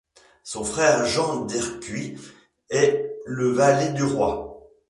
Son 0.43 0.63
frère 0.63 1.05
Jean 1.05 1.45
d'Ercuis 1.45 2.17
est 2.71 3.13
le 3.27 3.49
valet 3.51 3.93
du 3.93 4.01
roi. 4.03 4.67